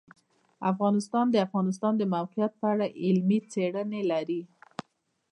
[0.71, 4.41] افغانستان د د افغانستان د موقعیت په اړه علمي څېړنې لري.